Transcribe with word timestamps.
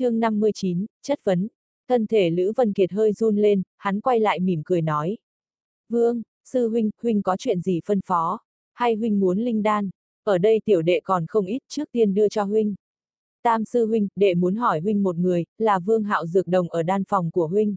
chương 0.00 0.20
59, 0.20 0.86
chất 1.02 1.20
vấn. 1.24 1.48
Thân 1.88 2.06
thể 2.06 2.30
Lữ 2.30 2.52
Vân 2.56 2.72
Kiệt 2.72 2.92
hơi 2.92 3.12
run 3.12 3.36
lên, 3.36 3.62
hắn 3.76 4.00
quay 4.00 4.20
lại 4.20 4.40
mỉm 4.40 4.62
cười 4.64 4.82
nói. 4.82 5.18
Vương, 5.88 6.22
sư 6.44 6.68
huynh, 6.68 6.90
huynh 7.02 7.22
có 7.22 7.36
chuyện 7.36 7.60
gì 7.60 7.80
phân 7.84 8.00
phó? 8.06 8.38
Hay 8.72 8.94
huynh 8.94 9.20
muốn 9.20 9.38
linh 9.38 9.62
đan? 9.62 9.90
Ở 10.24 10.38
đây 10.38 10.60
tiểu 10.64 10.82
đệ 10.82 11.00
còn 11.04 11.26
không 11.28 11.46
ít 11.46 11.58
trước 11.68 11.88
tiên 11.92 12.14
đưa 12.14 12.28
cho 12.28 12.44
huynh. 12.44 12.74
Tam 13.42 13.64
sư 13.64 13.86
huynh, 13.86 14.08
đệ 14.16 14.34
muốn 14.34 14.56
hỏi 14.56 14.80
huynh 14.80 15.02
một 15.02 15.16
người, 15.16 15.44
là 15.58 15.78
Vương 15.78 16.04
Hạo 16.04 16.26
dược 16.26 16.46
đồng 16.46 16.68
ở 16.68 16.82
đan 16.82 17.04
phòng 17.04 17.30
của 17.30 17.46
huynh. 17.46 17.74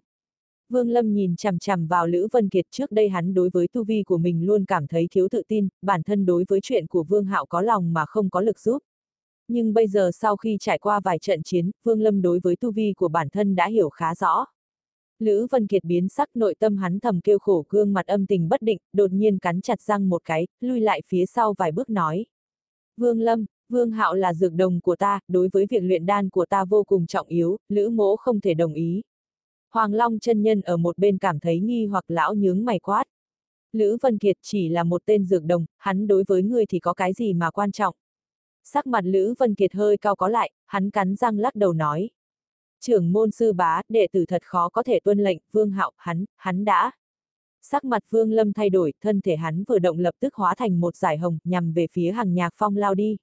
Vương 0.68 0.90
Lâm 0.90 1.14
nhìn 1.14 1.36
chằm 1.36 1.58
chằm 1.58 1.86
vào 1.86 2.06
Lữ 2.06 2.28
Vân 2.32 2.48
Kiệt 2.48 2.66
trước 2.70 2.92
đây 2.92 3.08
hắn 3.08 3.34
đối 3.34 3.50
với 3.52 3.68
tu 3.68 3.84
vi 3.84 4.02
của 4.02 4.18
mình 4.18 4.46
luôn 4.46 4.64
cảm 4.64 4.86
thấy 4.86 5.08
thiếu 5.10 5.28
tự 5.30 5.42
tin, 5.48 5.68
bản 5.82 6.02
thân 6.02 6.26
đối 6.26 6.44
với 6.48 6.60
chuyện 6.62 6.86
của 6.86 7.04
Vương 7.04 7.24
Hạo 7.24 7.46
có 7.46 7.60
lòng 7.60 7.92
mà 7.92 8.06
không 8.06 8.30
có 8.30 8.40
lực 8.40 8.60
giúp. 8.60 8.78
Nhưng 9.48 9.74
bây 9.74 9.88
giờ 9.88 10.10
sau 10.14 10.36
khi 10.36 10.56
trải 10.60 10.78
qua 10.78 11.00
vài 11.00 11.18
trận 11.18 11.42
chiến, 11.42 11.70
Vương 11.82 12.00
Lâm 12.00 12.22
đối 12.22 12.40
với 12.42 12.56
tu 12.56 12.72
vi 12.72 12.92
của 12.96 13.08
bản 13.08 13.28
thân 13.28 13.54
đã 13.54 13.66
hiểu 13.66 13.88
khá 13.88 14.14
rõ. 14.14 14.46
Lữ 15.18 15.46
Vân 15.50 15.66
Kiệt 15.66 15.84
biến 15.84 16.08
sắc 16.08 16.28
nội 16.34 16.54
tâm 16.58 16.76
hắn 16.76 17.00
thầm 17.00 17.20
kêu 17.20 17.38
khổ 17.38 17.64
gương 17.68 17.92
mặt 17.92 18.06
âm 18.06 18.26
tình 18.26 18.48
bất 18.48 18.62
định, 18.62 18.78
đột 18.92 19.12
nhiên 19.12 19.38
cắn 19.38 19.60
chặt 19.60 19.80
răng 19.80 20.08
một 20.08 20.22
cái, 20.24 20.46
lui 20.60 20.80
lại 20.80 21.02
phía 21.06 21.26
sau 21.26 21.54
vài 21.58 21.72
bước 21.72 21.90
nói. 21.90 22.26
Vương 22.96 23.20
Lâm, 23.20 23.44
Vương 23.68 23.90
Hạo 23.90 24.14
là 24.14 24.34
dược 24.34 24.52
đồng 24.52 24.80
của 24.80 24.96
ta, 24.96 25.20
đối 25.28 25.48
với 25.52 25.66
việc 25.70 25.82
luyện 25.82 26.06
đan 26.06 26.30
của 26.30 26.46
ta 26.46 26.64
vô 26.64 26.84
cùng 26.84 27.06
trọng 27.06 27.28
yếu, 27.28 27.56
Lữ 27.68 27.88
mỗ 27.88 28.16
không 28.16 28.40
thể 28.40 28.54
đồng 28.54 28.72
ý. 28.72 29.02
Hoàng 29.70 29.94
Long 29.94 30.18
chân 30.18 30.42
nhân 30.42 30.60
ở 30.60 30.76
một 30.76 30.98
bên 30.98 31.18
cảm 31.18 31.40
thấy 31.40 31.60
nghi 31.60 31.86
hoặc 31.86 32.04
lão 32.08 32.34
nhướng 32.34 32.64
mày 32.64 32.78
quát. 32.78 33.04
Lữ 33.72 33.96
Vân 34.02 34.18
Kiệt 34.18 34.36
chỉ 34.42 34.68
là 34.68 34.84
một 34.84 35.02
tên 35.06 35.24
dược 35.24 35.44
đồng, 35.44 35.66
hắn 35.78 36.06
đối 36.06 36.24
với 36.26 36.42
ngươi 36.42 36.66
thì 36.66 36.78
có 36.78 36.94
cái 36.94 37.12
gì 37.12 37.32
mà 37.32 37.50
quan 37.50 37.72
trọng. 37.72 37.94
Sắc 38.64 38.86
mặt 38.86 39.04
Lữ 39.04 39.34
Vân 39.38 39.54
Kiệt 39.54 39.74
hơi 39.74 39.96
cao 39.96 40.16
có 40.16 40.28
lại, 40.28 40.50
hắn 40.66 40.90
cắn 40.90 41.16
răng 41.16 41.38
lắc 41.38 41.54
đầu 41.54 41.72
nói. 41.72 42.10
Trưởng 42.80 43.12
môn 43.12 43.30
sư 43.30 43.52
bá, 43.52 43.82
đệ 43.88 44.06
tử 44.12 44.24
thật 44.28 44.42
khó 44.44 44.68
có 44.68 44.82
thể 44.82 45.00
tuân 45.04 45.18
lệnh, 45.18 45.38
vương 45.52 45.70
hạo, 45.70 45.90
hắn, 45.96 46.24
hắn 46.36 46.64
đã. 46.64 46.90
Sắc 47.62 47.84
mặt 47.84 48.02
vương 48.10 48.32
lâm 48.32 48.52
thay 48.52 48.70
đổi, 48.70 48.92
thân 49.00 49.20
thể 49.20 49.36
hắn 49.36 49.64
vừa 49.64 49.78
động 49.78 49.98
lập 49.98 50.14
tức 50.20 50.34
hóa 50.34 50.54
thành 50.54 50.80
một 50.80 50.96
giải 50.96 51.18
hồng, 51.18 51.38
nhằm 51.44 51.72
về 51.72 51.86
phía 51.92 52.12
hàng 52.12 52.34
nhạc 52.34 52.52
phong 52.56 52.76
lao 52.76 52.94
đi. 52.94 53.16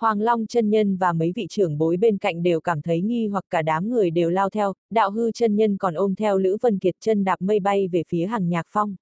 Hoàng 0.00 0.20
Long 0.20 0.46
chân 0.46 0.70
nhân 0.70 0.96
và 0.96 1.12
mấy 1.12 1.32
vị 1.36 1.46
trưởng 1.50 1.78
bối 1.78 1.96
bên 1.96 2.18
cạnh 2.18 2.42
đều 2.42 2.60
cảm 2.60 2.82
thấy 2.82 3.00
nghi 3.00 3.26
hoặc 3.26 3.44
cả 3.50 3.62
đám 3.62 3.90
người 3.90 4.10
đều 4.10 4.30
lao 4.30 4.50
theo, 4.50 4.74
đạo 4.90 5.10
hư 5.10 5.32
chân 5.32 5.56
nhân 5.56 5.76
còn 5.76 5.94
ôm 5.94 6.14
theo 6.14 6.38
Lữ 6.38 6.56
Vân 6.62 6.78
Kiệt 6.78 6.94
chân 7.00 7.24
đạp 7.24 7.42
mây 7.42 7.60
bay 7.60 7.88
về 7.88 8.02
phía 8.08 8.26
hàng 8.26 8.48
nhạc 8.48 8.66
phong. 8.68 8.96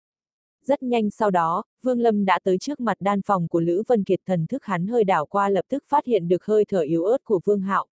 Rất 0.66 0.82
nhanh 0.82 1.10
sau 1.10 1.30
đó, 1.30 1.64
Vương 1.82 2.00
Lâm 2.00 2.24
đã 2.24 2.38
tới 2.44 2.58
trước 2.58 2.80
mặt 2.80 2.96
đan 3.00 3.22
phòng 3.22 3.48
của 3.48 3.60
Lữ 3.60 3.82
Vân 3.88 4.04
Kiệt 4.04 4.20
thần 4.26 4.46
thức 4.46 4.64
hắn 4.64 4.86
hơi 4.86 5.04
đảo 5.04 5.26
qua 5.26 5.48
lập 5.48 5.64
tức 5.68 5.84
phát 5.88 6.04
hiện 6.04 6.28
được 6.28 6.44
hơi 6.44 6.64
thở 6.68 6.80
yếu 6.80 7.04
ớt 7.04 7.24
của 7.24 7.40
Vương 7.44 7.60
Hạo. 7.60 7.86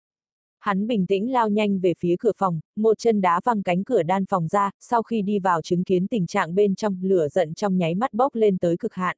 Hắn 0.59 0.87
bình 0.87 1.05
tĩnh 1.07 1.31
lao 1.31 1.49
nhanh 1.49 1.79
về 1.79 1.93
phía 1.99 2.15
cửa 2.19 2.31
phòng, 2.37 2.59
một 2.75 2.97
chân 2.97 3.21
đá 3.21 3.41
văng 3.45 3.63
cánh 3.63 3.83
cửa 3.83 4.03
đan 4.03 4.25
phòng 4.25 4.47
ra, 4.47 4.71
sau 4.79 5.03
khi 5.03 5.21
đi 5.21 5.39
vào 5.39 5.61
chứng 5.61 5.83
kiến 5.83 6.07
tình 6.07 6.27
trạng 6.27 6.55
bên 6.55 6.75
trong, 6.75 6.97
lửa 7.01 7.27
giận 7.27 7.53
trong 7.53 7.77
nháy 7.77 7.95
mắt 7.95 8.13
bốc 8.13 8.35
lên 8.35 8.57
tới 8.57 8.77
cực 8.77 8.93
hạn. 8.93 9.17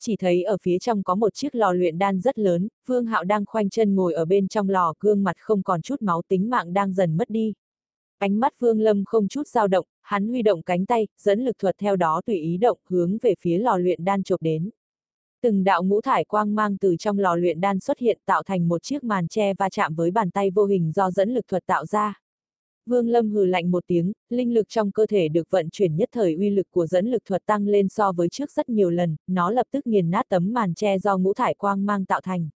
Chỉ 0.00 0.16
thấy 0.16 0.42
ở 0.42 0.56
phía 0.62 0.78
trong 0.78 1.02
có 1.02 1.14
một 1.14 1.34
chiếc 1.34 1.54
lò 1.54 1.72
luyện 1.72 1.98
đan 1.98 2.20
rất 2.20 2.38
lớn, 2.38 2.68
Vương 2.86 3.06
Hạo 3.06 3.24
đang 3.24 3.46
khoanh 3.46 3.70
chân 3.70 3.94
ngồi 3.94 4.14
ở 4.14 4.24
bên 4.24 4.48
trong 4.48 4.68
lò, 4.68 4.94
gương 5.00 5.22
mặt 5.22 5.36
không 5.38 5.62
còn 5.62 5.82
chút 5.82 6.02
máu 6.02 6.22
tính 6.28 6.50
mạng 6.50 6.72
đang 6.72 6.92
dần 6.92 7.16
mất 7.16 7.30
đi. 7.30 7.54
Ánh 8.18 8.40
mắt 8.40 8.52
Vương 8.58 8.80
Lâm 8.80 9.04
không 9.04 9.28
chút 9.28 9.48
dao 9.48 9.68
động, 9.68 9.86
hắn 10.02 10.28
huy 10.28 10.42
động 10.42 10.62
cánh 10.62 10.86
tay, 10.86 11.08
dẫn 11.18 11.44
lực 11.44 11.58
thuật 11.58 11.74
theo 11.78 11.96
đó 11.96 12.20
tùy 12.26 12.36
ý 12.36 12.56
động, 12.56 12.78
hướng 12.88 13.18
về 13.22 13.34
phía 13.40 13.58
lò 13.58 13.76
luyện 13.76 14.04
đan 14.04 14.22
chộp 14.22 14.42
đến. 14.42 14.70
Từng 15.42 15.64
đạo 15.64 15.82
ngũ 15.82 16.00
thải 16.00 16.24
quang 16.24 16.54
mang 16.54 16.76
từ 16.78 16.96
trong 16.96 17.18
lò 17.18 17.34
luyện 17.34 17.60
đan 17.60 17.80
xuất 17.80 17.98
hiện 17.98 18.18
tạo 18.26 18.42
thành 18.42 18.68
một 18.68 18.82
chiếc 18.82 19.04
màn 19.04 19.28
che 19.28 19.54
va 19.54 19.68
chạm 19.68 19.94
với 19.94 20.10
bàn 20.10 20.30
tay 20.30 20.50
vô 20.50 20.64
hình 20.64 20.92
do 20.92 21.10
dẫn 21.10 21.34
lực 21.34 21.48
thuật 21.48 21.66
tạo 21.66 21.86
ra. 21.86 22.20
Vương 22.86 23.08
Lâm 23.08 23.30
hừ 23.30 23.44
lạnh 23.44 23.70
một 23.70 23.84
tiếng, 23.86 24.12
linh 24.30 24.54
lực 24.54 24.68
trong 24.68 24.90
cơ 24.90 25.06
thể 25.06 25.28
được 25.28 25.50
vận 25.50 25.70
chuyển 25.70 25.96
nhất 25.96 26.08
thời 26.12 26.34
uy 26.34 26.50
lực 26.50 26.70
của 26.70 26.86
dẫn 26.86 27.06
lực 27.06 27.24
thuật 27.24 27.46
tăng 27.46 27.66
lên 27.66 27.88
so 27.88 28.12
với 28.12 28.28
trước 28.28 28.50
rất 28.50 28.68
nhiều 28.68 28.90
lần, 28.90 29.16
nó 29.26 29.50
lập 29.50 29.66
tức 29.70 29.86
nghiền 29.86 30.10
nát 30.10 30.26
tấm 30.28 30.52
màn 30.52 30.74
che 30.74 30.98
do 30.98 31.18
ngũ 31.18 31.34
thải 31.34 31.54
quang 31.54 31.86
mang 31.86 32.04
tạo 32.04 32.20
thành. 32.20 32.48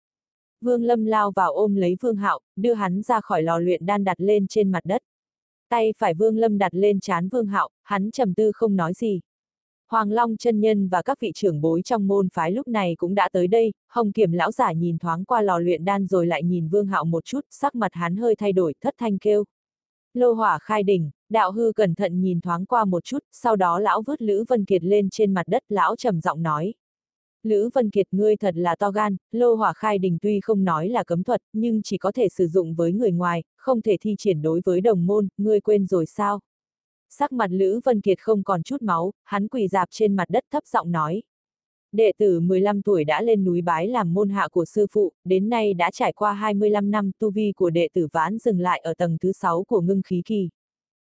Vương 0.61 0.85
Lâm 0.85 1.05
lao 1.05 1.33
vào 1.37 1.53
ôm 1.53 1.75
lấy 1.75 1.97
Vương 2.01 2.17
Hạo, 2.17 2.41
đưa 2.57 2.75
hắn 2.75 3.03
ra 3.03 3.21
khỏi 3.21 3.43
lò 3.43 3.59
luyện 3.59 3.87
đan 3.87 4.05
đặt 4.05 4.21
lên 4.21 4.47
trên 4.47 4.71
mặt 4.71 4.85
đất. 4.85 5.03
Tay 5.71 5.95
phải 5.99 6.15
Vương 6.15 6.37
Lâm 6.37 6.59
đặt 6.59 6.75
lên 6.75 7.01
chán 7.01 7.29
Vương 7.29 7.47
Hạo, 7.47 7.69
hắn 7.83 8.11
trầm 8.11 8.35
tư 8.35 8.53
không 8.55 8.77
nói 8.77 8.95
gì. 8.95 9.21
Hoàng 9.91 10.13
Long 10.13 10.37
chân 10.37 10.61
nhân 10.61 10.89
và 10.89 11.03
các 11.03 11.21
vị 11.21 11.33
trưởng 11.35 11.61
bối 11.61 11.83
trong 11.83 12.07
môn 12.07 12.29
phái 12.29 12.53
lúc 12.53 12.69
này 12.69 12.95
cũng 12.99 13.15
đã 13.15 13.29
tới 13.33 13.47
đây, 13.47 13.73
Hồng 13.89 14.13
Kiểm 14.13 14.33
lão 14.33 14.53
giả 14.53 14.73
nhìn 14.73 14.99
thoáng 14.99 15.25
qua 15.25 15.43
lò 15.43 15.59
luyện 15.59 15.85
đan 15.85 16.07
rồi 16.07 16.27
lại 16.27 16.43
nhìn 16.43 16.69
Vương 16.69 16.87
Hạo 16.87 17.05
một 17.05 17.25
chút, 17.25 17.41
sắc 17.51 17.75
mặt 17.75 17.95
hắn 17.95 18.17
hơi 18.17 18.37
thay 18.37 18.53
đổi, 18.53 18.75
thất 18.81 18.95
thanh 18.99 19.19
kêu. 19.19 19.45
Lô 20.15 20.33
hỏa 20.33 20.59
khai 20.59 20.83
đỉnh, 20.83 21.11
đạo 21.29 21.53
hư 21.53 21.73
cẩn 21.73 21.95
thận 21.95 22.21
nhìn 22.21 22.41
thoáng 22.41 22.67
qua 22.67 22.85
một 22.85 23.05
chút, 23.05 23.19
sau 23.33 23.57
đó 23.57 23.79
lão 23.79 24.03
vớt 24.03 24.23
Lữ 24.23 24.45
Vân 24.49 24.65
Kiệt 24.65 24.85
lên 24.85 25.11
trên 25.11 25.35
mặt 25.35 25.49
đất, 25.49 25.63
lão 25.69 25.97
trầm 25.97 26.21
giọng 26.21 26.43
nói. 26.43 26.75
Lữ 27.43 27.71
Vân 27.75 27.91
Kiệt 27.91 28.07
ngươi 28.11 28.37
thật 28.37 28.57
là 28.57 28.77
to 28.77 28.91
gan, 28.91 29.17
lô 29.33 29.55
hỏa 29.55 29.73
khai 29.73 29.99
đình 29.99 30.19
tuy 30.23 30.41
không 30.41 30.65
nói 30.65 30.89
là 30.89 31.05
cấm 31.05 31.23
thuật, 31.23 31.43
nhưng 31.53 31.83
chỉ 31.83 31.99
có 31.99 32.13
thể 32.13 32.29
sử 32.29 32.47
dụng 32.47 32.75
với 32.75 32.93
người 32.93 33.13
ngoài, 33.13 33.43
không 33.57 33.83
thể 33.83 33.97
thi 34.01 34.15
triển 34.19 34.43
đối 34.43 34.61
với 34.65 34.81
đồng 34.81 35.07
môn, 35.07 35.29
ngươi 35.39 35.61
quên 35.61 35.87
rồi 35.87 36.07
sao? 36.07 36.41
Sắc 37.09 37.33
mặt 37.33 37.51
Lữ 37.51 37.81
Vân 37.85 38.01
Kiệt 38.01 38.19
không 38.21 38.43
còn 38.43 38.63
chút 38.63 38.83
máu, 38.83 39.13
hắn 39.25 39.49
quỳ 39.49 39.69
dạp 39.69 39.89
trên 39.91 40.17
mặt 40.17 40.31
đất 40.31 40.45
thấp 40.51 40.67
giọng 40.67 40.93
nói. 40.93 41.23
Đệ 41.93 42.13
tử 42.19 42.41
15 42.41 42.83
tuổi 42.83 43.05
đã 43.05 43.23
lên 43.23 43.45
núi 43.45 43.61
bái 43.61 43.89
làm 43.89 44.15
môn 44.15 44.29
hạ 44.29 44.49
của 44.49 44.65
sư 44.65 44.87
phụ, 44.93 45.13
đến 45.25 45.49
nay 45.49 45.75
đã 45.75 45.91
trải 45.91 46.13
qua 46.13 46.33
25 46.33 46.91
năm 46.91 47.11
tu 47.19 47.31
vi 47.31 47.53
của 47.57 47.71
đệ 47.71 47.89
tử 47.93 48.09
vãn 48.13 48.39
dừng 48.39 48.61
lại 48.61 48.81
ở 48.85 48.95
tầng 48.95 49.17
thứ 49.21 49.33
6 49.33 49.65
của 49.65 49.81
ngưng 49.81 50.03
khí 50.03 50.23
kỳ. 50.25 50.49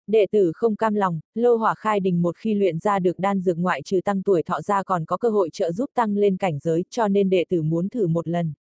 Đệ 0.08 0.26
tử 0.32 0.52
không 0.56 0.76
cam 0.76 0.94
lòng, 0.94 1.20
lô 1.36 1.56
hỏa 1.56 1.76
khai 1.76 2.00
đình 2.00 2.22
một 2.22 2.38
khi 2.38 2.54
luyện 2.54 2.80
ra 2.80 3.00
được 3.00 3.20
đan 3.20 3.42
dược 3.42 3.58
ngoại 3.58 3.82
trừ 3.82 4.02
tăng 4.06 4.24
tuổi 4.24 4.44
thọ 4.44 4.62
ra 4.62 4.84
còn 4.84 5.06
có 5.06 5.18
cơ 5.18 5.30
hội 5.30 5.50
trợ 5.54 5.72
giúp 5.72 5.90
tăng 5.94 6.18
lên 6.18 6.38
cảnh 6.38 6.60
giới 6.60 6.84
cho 6.90 7.08
nên 7.08 7.30
đệ 7.30 7.46
tử 7.50 7.62
muốn 7.62 7.90
thử 7.90 8.08
một 8.08 8.28
lần. 8.28 8.54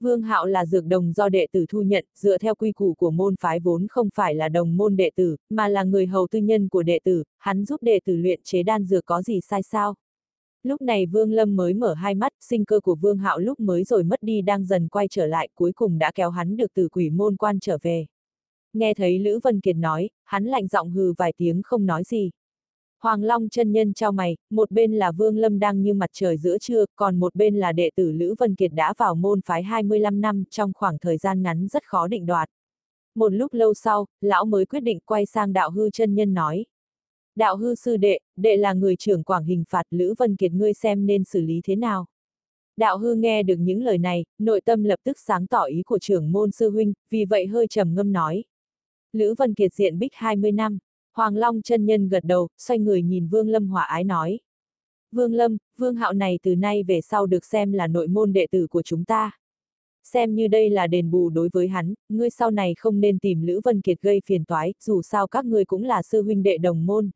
Vương 0.00 0.22
Hạo 0.22 0.46
là 0.46 0.66
dược 0.66 0.86
đồng 0.86 1.12
do 1.12 1.28
đệ 1.28 1.46
tử 1.52 1.66
thu 1.68 1.82
nhận, 1.82 2.04
dựa 2.14 2.38
theo 2.38 2.54
quy 2.54 2.72
củ 2.72 2.94
của 2.94 3.10
môn 3.10 3.34
phái 3.40 3.60
vốn 3.60 3.86
không 3.90 4.08
phải 4.14 4.34
là 4.34 4.48
đồng 4.48 4.76
môn 4.76 4.96
đệ 4.96 5.10
tử, 5.16 5.36
mà 5.50 5.68
là 5.68 5.84
người 5.84 6.06
hầu 6.06 6.26
tư 6.30 6.38
nhân 6.38 6.68
của 6.68 6.82
đệ 6.82 6.98
tử, 7.04 7.24
hắn 7.38 7.64
giúp 7.64 7.82
đệ 7.82 8.00
tử 8.04 8.16
luyện 8.16 8.40
chế 8.44 8.62
đan 8.62 8.84
dược 8.84 9.04
có 9.04 9.22
gì 9.22 9.40
sai 9.40 9.62
sao? 9.62 9.94
Lúc 10.62 10.82
này 10.82 11.06
Vương 11.06 11.32
Lâm 11.32 11.56
mới 11.56 11.74
mở 11.74 11.94
hai 11.94 12.14
mắt, 12.14 12.32
sinh 12.40 12.64
cơ 12.64 12.80
của 12.80 12.94
Vương 12.94 13.18
Hạo 13.18 13.38
lúc 13.38 13.60
mới 13.60 13.84
rồi 13.84 14.04
mất 14.04 14.22
đi 14.22 14.42
đang 14.42 14.64
dần 14.64 14.88
quay 14.88 15.08
trở 15.08 15.26
lại, 15.26 15.48
cuối 15.54 15.72
cùng 15.72 15.98
đã 15.98 16.12
kéo 16.14 16.30
hắn 16.30 16.56
được 16.56 16.74
từ 16.74 16.88
quỷ 16.88 17.10
môn 17.10 17.36
quan 17.36 17.60
trở 17.60 17.78
về. 17.82 18.06
Nghe 18.72 18.94
thấy 18.94 19.18
Lữ 19.18 19.38
Vân 19.42 19.60
Kiệt 19.60 19.76
nói, 19.76 20.10
hắn 20.24 20.44
lạnh 20.44 20.66
giọng 20.68 20.90
hừ 20.90 21.12
vài 21.18 21.32
tiếng 21.36 21.62
không 21.62 21.86
nói 21.86 22.04
gì. 22.04 22.30
Hoàng 23.02 23.22
Long 23.22 23.48
chân 23.48 23.72
nhân 23.72 23.94
trao 23.94 24.12
mày, 24.12 24.36
một 24.50 24.70
bên 24.70 24.92
là 24.92 25.12
Vương 25.12 25.36
Lâm 25.36 25.58
đang 25.58 25.82
như 25.82 25.94
mặt 25.94 26.10
trời 26.12 26.36
giữa 26.36 26.58
trưa, 26.58 26.84
còn 26.96 27.16
một 27.16 27.34
bên 27.34 27.56
là 27.56 27.72
đệ 27.72 27.90
tử 27.96 28.12
Lữ 28.12 28.34
Vân 28.38 28.54
Kiệt 28.54 28.72
đã 28.72 28.94
vào 28.98 29.14
môn 29.14 29.40
phái 29.40 29.62
25 29.62 30.20
năm 30.20 30.44
trong 30.50 30.72
khoảng 30.74 30.98
thời 30.98 31.18
gian 31.18 31.42
ngắn 31.42 31.68
rất 31.68 31.84
khó 31.84 32.08
định 32.08 32.26
đoạt. 32.26 32.48
Một 33.14 33.32
lúc 33.32 33.54
lâu 33.54 33.74
sau, 33.74 34.06
lão 34.20 34.44
mới 34.44 34.66
quyết 34.66 34.80
định 34.80 34.98
quay 35.04 35.26
sang 35.26 35.52
đạo 35.52 35.70
hư 35.70 35.90
chân 35.90 36.14
nhân 36.14 36.34
nói. 36.34 36.66
Đạo 37.36 37.56
hư 37.56 37.74
sư 37.74 37.96
đệ, 37.96 38.18
đệ 38.36 38.56
là 38.56 38.72
người 38.72 38.96
trưởng 38.96 39.24
quảng 39.24 39.44
hình 39.44 39.64
phạt 39.68 39.82
Lữ 39.90 40.14
Vân 40.18 40.36
Kiệt 40.36 40.52
ngươi 40.52 40.74
xem 40.74 41.06
nên 41.06 41.24
xử 41.24 41.40
lý 41.40 41.60
thế 41.64 41.76
nào. 41.76 42.06
Đạo 42.76 42.98
hư 42.98 43.14
nghe 43.14 43.42
được 43.42 43.56
những 43.56 43.82
lời 43.82 43.98
này, 43.98 44.24
nội 44.38 44.60
tâm 44.60 44.84
lập 44.84 45.00
tức 45.04 45.18
sáng 45.18 45.46
tỏ 45.46 45.62
ý 45.62 45.82
của 45.82 45.98
trưởng 45.98 46.32
môn 46.32 46.50
sư 46.50 46.70
huynh, 46.70 46.92
vì 47.10 47.24
vậy 47.24 47.46
hơi 47.46 47.66
trầm 47.66 47.94
ngâm 47.94 48.12
nói. 48.12 48.44
Lữ 49.12 49.34
Vân 49.38 49.54
Kiệt 49.54 49.74
diện 49.74 49.98
bích 49.98 50.14
20 50.14 50.52
năm. 50.52 50.78
Hoàng 51.12 51.36
Long 51.36 51.62
chân 51.62 51.86
nhân 51.86 52.08
gật 52.08 52.24
đầu, 52.24 52.48
xoay 52.58 52.78
người 52.78 53.02
nhìn 53.02 53.28
Vương 53.28 53.48
Lâm 53.48 53.68
hòa 53.68 53.82
ái 53.82 54.04
nói. 54.04 54.40
Vương 55.12 55.34
Lâm, 55.34 55.56
Vương 55.76 55.94
Hạo 55.94 56.12
này 56.12 56.38
từ 56.42 56.56
nay 56.56 56.82
về 56.82 57.00
sau 57.00 57.26
được 57.26 57.44
xem 57.44 57.72
là 57.72 57.86
nội 57.86 58.08
môn 58.08 58.32
đệ 58.32 58.46
tử 58.50 58.66
của 58.66 58.82
chúng 58.82 59.04
ta. 59.04 59.30
Xem 60.04 60.34
như 60.34 60.48
đây 60.48 60.70
là 60.70 60.86
đền 60.86 61.10
bù 61.10 61.30
đối 61.30 61.48
với 61.52 61.68
hắn, 61.68 61.94
ngươi 62.08 62.30
sau 62.30 62.50
này 62.50 62.74
không 62.78 63.00
nên 63.00 63.18
tìm 63.18 63.42
Lữ 63.42 63.60
Vân 63.64 63.80
Kiệt 63.80 64.02
gây 64.02 64.20
phiền 64.24 64.44
toái, 64.44 64.74
dù 64.80 65.02
sao 65.02 65.26
các 65.26 65.44
ngươi 65.44 65.64
cũng 65.64 65.84
là 65.84 66.02
sư 66.02 66.22
huynh 66.22 66.42
đệ 66.42 66.58
đồng 66.58 66.86
môn. 66.86 67.10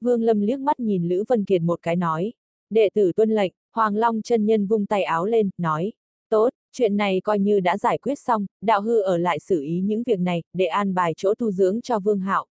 Vương 0.00 0.22
Lâm 0.22 0.40
liếc 0.40 0.60
mắt 0.60 0.80
nhìn 0.80 1.08
Lữ 1.08 1.24
Vân 1.28 1.44
Kiệt 1.44 1.62
một 1.62 1.82
cái 1.82 1.96
nói. 1.96 2.32
Đệ 2.70 2.88
tử 2.94 3.12
tuân 3.16 3.30
lệnh, 3.30 3.52
Hoàng 3.72 3.96
Long 3.96 4.22
chân 4.22 4.46
nhân 4.46 4.66
vung 4.66 4.86
tay 4.86 5.02
áo 5.02 5.26
lên, 5.26 5.50
nói. 5.58 5.92
Tốt, 6.28 6.50
chuyện 6.72 6.96
này 6.96 7.20
coi 7.24 7.38
như 7.38 7.60
đã 7.60 7.78
giải 7.78 7.98
quyết 7.98 8.18
xong, 8.18 8.46
đạo 8.62 8.80
hư 8.80 9.00
ở 9.00 9.16
lại 9.16 9.38
xử 9.38 9.62
ý 9.62 9.80
những 9.80 10.02
việc 10.06 10.20
này, 10.20 10.42
để 10.52 10.64
an 10.64 10.94
bài 10.94 11.12
chỗ 11.16 11.34
tu 11.34 11.50
dưỡng 11.50 11.80
cho 11.80 11.98
Vương 11.98 12.20
Hạo. 12.20 12.46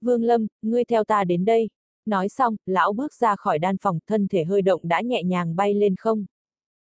Vương 0.00 0.22
Lâm, 0.22 0.46
ngươi 0.62 0.84
theo 0.84 1.04
ta 1.04 1.24
đến 1.24 1.44
đây. 1.44 1.68
Nói 2.06 2.28
xong, 2.28 2.56
lão 2.66 2.92
bước 2.92 3.14
ra 3.14 3.36
khỏi 3.36 3.58
đan 3.58 3.78
phòng, 3.78 3.98
thân 4.06 4.28
thể 4.28 4.44
hơi 4.44 4.62
động 4.62 4.80
đã 4.84 5.00
nhẹ 5.00 5.22
nhàng 5.22 5.56
bay 5.56 5.74
lên 5.74 5.96
không. 5.96 6.26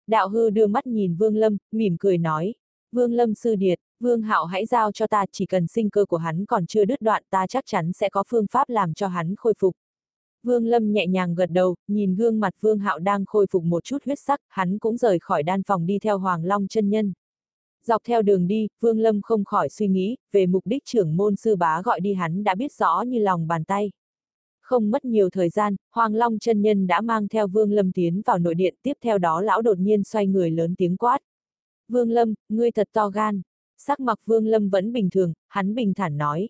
Đạo 0.08 0.30
hư 0.30 0.50
đưa 0.50 0.68
mắt 0.68 0.88
nhìn 0.88 1.16
Vương 1.16 1.36
Lâm, 1.36 1.58
mỉm 1.72 1.96
cười 2.00 2.18
nói. 2.18 2.54
Vương 2.92 3.14
Lâm 3.14 3.36
sư 3.36 3.56
điệt, 3.56 3.80
Vương 4.00 4.22
Hạo 4.22 4.46
hãy 4.46 4.66
giao 4.66 4.92
cho 4.92 5.08
ta, 5.08 5.26
chỉ 5.32 5.46
cần 5.46 5.68
sinh 5.68 5.90
cơ 5.90 6.06
của 6.06 6.18
hắn 6.18 6.46
còn 6.46 6.66
chưa 6.66 6.86
đứt 6.86 7.02
đoạn 7.02 7.24
ta 7.30 7.48
chắc 7.48 7.64
chắn 7.68 7.94
sẽ 7.94 8.10
có 8.10 8.24
phương 8.28 8.46
pháp 8.52 8.70
làm 8.70 8.94
cho 8.94 9.08
hắn 9.08 9.36
khôi 9.36 9.54
phục. 9.60 9.76
Vương 10.44 10.66
Lâm 10.66 10.92
nhẹ 10.92 11.08
nhàng 11.08 11.36
gật 11.36 11.50
đầu, 11.52 11.76
nhìn 11.88 12.16
gương 12.16 12.40
mặt 12.40 12.54
Vương 12.60 12.80
Hạo 12.80 13.00
đang 13.00 13.26
khôi 13.26 13.46
phục 13.52 13.64
một 13.64 13.84
chút 13.84 13.98
huyết 14.06 14.20
sắc, 14.20 14.40
hắn 14.48 14.80
cũng 14.80 14.98
rời 14.98 15.20
khỏi 15.20 15.44
đan 15.44 15.64
phòng 15.64 15.86
đi 15.86 16.00
theo 16.00 16.18
Hoàng 16.18 16.46
Long 16.46 16.68
chân 16.68 16.90
nhân. 16.90 17.14
Dọc 17.86 18.02
theo 18.04 18.22
đường 18.22 18.48
đi, 18.48 18.68
Vương 18.80 19.00
Lâm 19.00 19.22
không 19.22 19.46
khỏi 19.46 19.70
suy 19.70 19.88
nghĩ, 19.88 20.18
về 20.32 20.46
mục 20.46 20.68
đích 20.68 20.86
trưởng 20.86 21.18
môn 21.18 21.36
sư 21.36 21.56
bá 21.56 21.82
gọi 21.82 22.00
đi 22.00 22.14
hắn 22.14 22.44
đã 22.44 22.56
biết 22.56 22.74
rõ 22.74 23.02
như 23.08 23.20
lòng 23.20 23.48
bàn 23.48 23.64
tay. 23.64 23.92
Không 24.62 24.92
mất 24.92 25.06
nhiều 25.06 25.30
thời 25.30 25.50
gian, 25.50 25.76
Hoàng 25.92 26.16
Long 26.16 26.40
chân 26.40 26.62
nhân 26.62 26.88
đã 26.88 27.02
mang 27.02 27.28
theo 27.28 27.48
Vương 27.48 27.72
Lâm 27.72 27.92
tiến 27.92 28.22
vào 28.26 28.40
nội 28.40 28.56
điện, 28.56 28.76
tiếp 28.84 28.94
theo 29.04 29.18
đó 29.18 29.42
lão 29.42 29.62
đột 29.62 29.78
nhiên 29.78 30.04
xoay 30.04 30.28
người 30.28 30.52
lớn 30.52 30.76
tiếng 30.78 30.98
quát. 30.98 31.20
Vương 31.88 32.12
Lâm, 32.12 32.34
ngươi 32.50 32.72
thật 32.72 32.90
to 32.94 33.10
gan. 33.10 33.42
Sắc 33.78 34.00
mặt 34.00 34.20
Vương 34.26 34.48
Lâm 34.48 34.70
vẫn 34.70 34.94
bình 34.94 35.10
thường, 35.10 35.34
hắn 35.48 35.76
bình 35.76 35.94
thản 35.94 36.18
nói. 36.18 36.50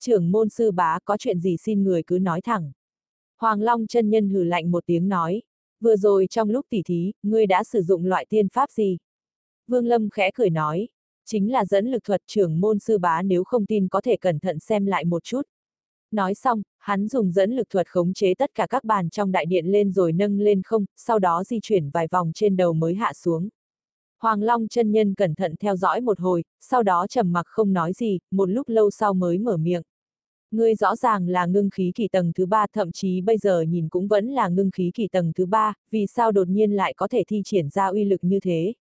Trưởng 0.00 0.32
môn 0.32 0.48
sư 0.48 0.70
bá 0.70 0.98
có 1.04 1.16
chuyện 1.16 1.40
gì 1.40 1.56
xin 1.56 1.84
người 1.84 2.02
cứ 2.02 2.18
nói 2.18 2.40
thẳng. 2.40 2.72
Hoàng 3.42 3.60
Long 3.62 3.86
chân 3.86 4.10
nhân 4.10 4.28
hừ 4.28 4.44
lạnh 4.44 4.70
một 4.70 4.86
tiếng 4.86 5.08
nói. 5.08 5.42
Vừa 5.80 5.96
rồi 5.96 6.26
trong 6.30 6.50
lúc 6.50 6.66
tỉ 6.70 6.82
thí, 6.82 7.12
ngươi 7.22 7.46
đã 7.46 7.64
sử 7.64 7.82
dụng 7.82 8.04
loại 8.04 8.26
tiên 8.28 8.48
pháp 8.48 8.70
gì? 8.70 8.98
Vương 9.66 9.86
Lâm 9.86 10.10
khẽ 10.10 10.30
cười 10.34 10.50
nói. 10.50 10.88
Chính 11.26 11.52
là 11.52 11.64
dẫn 11.64 11.86
lực 11.86 12.04
thuật 12.04 12.22
trưởng 12.26 12.60
môn 12.60 12.78
sư 12.78 12.98
bá 12.98 13.22
nếu 13.22 13.44
không 13.44 13.66
tin 13.66 13.88
có 13.88 14.00
thể 14.00 14.16
cẩn 14.16 14.38
thận 14.38 14.58
xem 14.58 14.86
lại 14.86 15.04
một 15.04 15.24
chút. 15.24 15.42
Nói 16.10 16.34
xong, 16.34 16.62
hắn 16.78 17.08
dùng 17.08 17.32
dẫn 17.32 17.56
lực 17.56 17.70
thuật 17.70 17.88
khống 17.88 18.12
chế 18.12 18.34
tất 18.34 18.50
cả 18.54 18.66
các 18.66 18.84
bàn 18.84 19.10
trong 19.10 19.32
đại 19.32 19.46
điện 19.46 19.66
lên 19.66 19.92
rồi 19.92 20.12
nâng 20.12 20.38
lên 20.38 20.62
không, 20.64 20.84
sau 20.96 21.18
đó 21.18 21.44
di 21.44 21.58
chuyển 21.62 21.90
vài 21.90 22.08
vòng 22.10 22.32
trên 22.34 22.56
đầu 22.56 22.72
mới 22.72 22.94
hạ 22.94 23.12
xuống. 23.12 23.48
Hoàng 24.18 24.42
Long 24.42 24.68
chân 24.68 24.92
nhân 24.92 25.14
cẩn 25.14 25.34
thận 25.34 25.54
theo 25.60 25.76
dõi 25.76 26.00
một 26.00 26.20
hồi, 26.20 26.44
sau 26.60 26.82
đó 26.82 27.06
trầm 27.06 27.32
mặc 27.32 27.46
không 27.46 27.72
nói 27.72 27.92
gì, 27.92 28.18
một 28.30 28.46
lúc 28.46 28.68
lâu 28.68 28.90
sau 28.90 29.14
mới 29.14 29.38
mở 29.38 29.56
miệng. 29.56 29.82
Ngươi 30.52 30.74
rõ 30.74 30.96
ràng 30.96 31.28
là 31.28 31.46
ngưng 31.46 31.70
khí 31.70 31.92
kỳ 31.94 32.08
tầng 32.08 32.32
thứ 32.34 32.46
ba, 32.46 32.66
thậm 32.72 32.92
chí 32.92 33.20
bây 33.20 33.38
giờ 33.38 33.62
nhìn 33.62 33.88
cũng 33.88 34.08
vẫn 34.08 34.28
là 34.28 34.48
ngưng 34.48 34.70
khí 34.70 34.90
kỳ 34.94 35.08
tầng 35.08 35.32
thứ 35.34 35.46
ba, 35.46 35.74
vì 35.90 36.06
sao 36.06 36.32
đột 36.32 36.48
nhiên 36.48 36.72
lại 36.72 36.94
có 36.96 37.08
thể 37.08 37.24
thi 37.28 37.42
triển 37.44 37.68
ra 37.68 37.86
uy 37.86 38.04
lực 38.04 38.24
như 38.24 38.40
thế? 38.40 38.72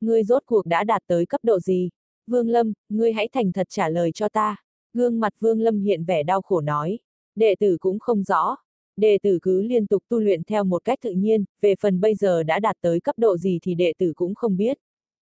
Ngươi 0.00 0.24
rốt 0.24 0.42
cuộc 0.46 0.66
đã 0.66 0.84
đạt 0.84 1.02
tới 1.06 1.26
cấp 1.26 1.40
độ 1.44 1.60
gì? 1.60 1.90
Vương 2.26 2.48
Lâm, 2.48 2.72
ngươi 2.88 3.12
hãy 3.12 3.28
thành 3.32 3.52
thật 3.52 3.66
trả 3.70 3.88
lời 3.88 4.12
cho 4.12 4.28
ta. 4.28 4.56
Gương 4.94 5.20
mặt 5.20 5.32
Vương 5.40 5.60
Lâm 5.60 5.80
hiện 5.80 6.04
vẻ 6.04 6.22
đau 6.22 6.42
khổ 6.42 6.60
nói. 6.60 6.98
Đệ 7.34 7.54
tử 7.60 7.76
cũng 7.80 7.98
không 7.98 8.22
rõ. 8.22 8.56
Đệ 8.96 9.18
tử 9.22 9.38
cứ 9.42 9.62
liên 9.62 9.86
tục 9.86 10.02
tu 10.08 10.20
luyện 10.20 10.42
theo 10.42 10.64
một 10.64 10.84
cách 10.84 10.98
tự 11.02 11.12
nhiên, 11.12 11.44
về 11.60 11.74
phần 11.80 12.00
bây 12.00 12.14
giờ 12.14 12.42
đã 12.42 12.58
đạt 12.60 12.76
tới 12.80 13.00
cấp 13.00 13.18
độ 13.18 13.36
gì 13.36 13.58
thì 13.62 13.74
đệ 13.74 13.92
tử 13.98 14.12
cũng 14.16 14.34
không 14.34 14.56
biết. 14.56 14.78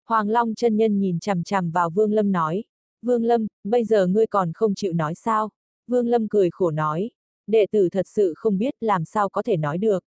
Hoàng 0.07 0.29
Long 0.29 0.55
chân 0.55 0.77
nhân 0.77 0.99
nhìn 0.99 1.21
chằm 1.21 1.43
chằm 1.43 1.71
vào 1.71 1.91
Vương 1.91 2.13
Lâm 2.13 2.33
nói. 2.33 2.65
Vương 3.03 3.25
Lâm, 3.25 3.47
bây 3.65 3.85
giờ 3.85 4.07
ngươi 4.07 4.27
còn 4.27 4.53
không 4.55 4.75
chịu 4.75 4.93
nói 4.93 5.15
sao? 5.15 5.51
Vương 5.87 6.09
Lâm 6.09 6.29
cười 6.29 6.51
khổ 6.51 6.71
nói. 6.71 7.11
Đệ 7.47 7.67
tử 7.71 7.89
thật 7.89 8.07
sự 8.09 8.35
không 8.37 8.59
biết 8.59 8.75
làm 8.81 9.05
sao 9.05 9.29
có 9.29 9.43
thể 9.43 9.57
nói 9.57 9.79
được. 9.79 10.05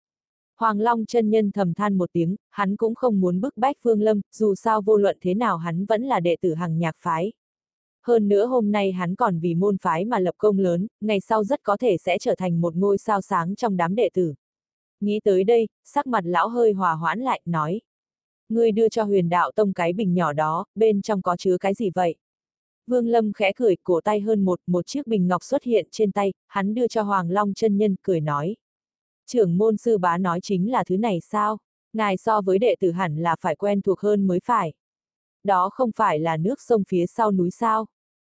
Hoàng 0.57 0.79
Long 0.79 1.05
chân 1.05 1.29
nhân 1.29 1.51
thầm 1.51 1.73
than 1.73 1.97
một 1.97 2.09
tiếng, 2.13 2.35
hắn 2.49 2.75
cũng 2.75 2.95
không 2.95 3.19
muốn 3.19 3.41
bức 3.41 3.57
bách 3.57 3.83
Vương 3.83 4.01
Lâm, 4.01 4.21
dù 4.31 4.55
sao 4.55 4.81
vô 4.81 4.97
luận 4.97 5.17
thế 5.21 5.33
nào 5.33 5.57
hắn 5.57 5.85
vẫn 5.85 6.03
là 6.03 6.19
đệ 6.19 6.35
tử 6.41 6.53
hàng 6.53 6.79
nhạc 6.79 6.95
phái. 6.97 7.31
Hơn 8.03 8.27
nữa 8.27 8.45
hôm 8.45 8.71
nay 8.71 8.91
hắn 8.91 9.15
còn 9.15 9.39
vì 9.39 9.55
môn 9.55 9.77
phái 9.77 10.05
mà 10.05 10.19
lập 10.19 10.35
công 10.37 10.59
lớn, 10.59 10.87
ngày 11.01 11.19
sau 11.19 11.43
rất 11.43 11.63
có 11.63 11.77
thể 11.77 11.97
sẽ 11.97 12.17
trở 12.17 12.35
thành 12.35 12.61
một 12.61 12.75
ngôi 12.75 12.97
sao 12.97 13.21
sáng 13.21 13.55
trong 13.55 13.77
đám 13.77 13.95
đệ 13.95 14.09
tử. 14.13 14.33
Nghĩ 14.99 15.19
tới 15.23 15.43
đây, 15.43 15.67
sắc 15.83 16.07
mặt 16.07 16.21
lão 16.25 16.47
hơi 16.47 16.73
hòa 16.73 16.93
hoãn 16.93 17.19
lại, 17.19 17.41
nói. 17.45 17.81
Ngươi 18.49 18.71
đưa 18.71 18.89
cho 18.89 19.03
huyền 19.03 19.29
đạo 19.29 19.51
tông 19.55 19.73
cái 19.73 19.93
bình 19.93 20.13
nhỏ 20.13 20.33
đó, 20.33 20.65
bên 20.75 21.01
trong 21.01 21.21
có 21.21 21.35
chứa 21.37 21.57
cái 21.57 21.73
gì 21.73 21.89
vậy? 21.95 22.15
Vương 22.91 23.07
Lâm 23.07 23.33
khẽ 23.33 23.51
cười, 23.55 23.75
cổ 23.83 24.01
tay 24.01 24.19
hơn 24.19 24.45
một, 24.45 24.59
một 24.67 24.87
chiếc 24.87 25.07
bình 25.07 25.27
ngọc 25.27 25.43
xuất 25.43 25.63
hiện 25.63 25.87
trên 25.91 26.11
tay, 26.11 26.33
hắn 26.47 26.73
đưa 26.73 26.87
cho 26.87 27.01
Hoàng 27.01 27.29
Long 27.29 27.53
chân 27.53 27.77
nhân, 27.77 27.95
cười 28.01 28.21
nói. 28.21 28.55
Trưởng 29.27 29.57
môn 29.57 29.77
sư 29.77 29.97
bá 29.97 30.17
nói 30.17 30.39
chính 30.43 30.71
là 30.71 30.83
thứ 30.83 30.97
này 30.97 31.19
sao? 31.21 31.57
Ngài 31.93 32.17
so 32.17 32.41
với 32.41 32.59
đệ 32.59 32.75
tử 32.79 32.91
hẳn 32.91 33.17
là 33.17 33.35
phải 33.39 33.55
quen 33.55 33.81
thuộc 33.81 33.99
hơn 33.99 34.27
mới 34.27 34.39
phải. 34.43 34.73
Đó 35.43 35.69
không 35.69 35.91
phải 35.95 36.19
là 36.19 36.37
nước 36.37 36.61
sông 36.61 36.83
phía 36.87 37.05
sau 37.05 37.31
núi 37.31 37.51
sao? 37.51 37.85